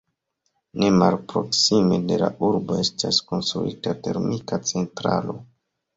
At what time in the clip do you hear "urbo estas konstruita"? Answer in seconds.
2.49-3.95